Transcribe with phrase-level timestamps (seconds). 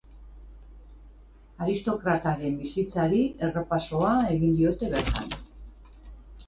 [1.65, 5.35] Aristokrataren bizitzari errepasoa egin diote bertan.